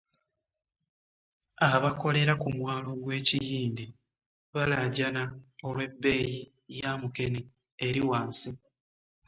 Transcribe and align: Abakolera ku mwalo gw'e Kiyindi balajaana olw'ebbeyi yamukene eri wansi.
Abakolera 1.71 2.33
ku 2.41 2.47
mwalo 2.57 2.91
gw'e 3.01 3.19
Kiyindi 3.27 3.85
balajaana 4.53 5.23
olw'ebbeyi 5.67 6.39
yamukene 6.79 7.39
eri 7.87 8.01
wansi. 8.09 8.49